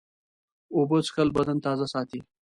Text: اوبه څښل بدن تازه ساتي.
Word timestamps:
اوبه 0.75 0.97
څښل 1.05 1.29
بدن 1.37 1.57
تازه 1.65 1.85
ساتي. 1.93 2.19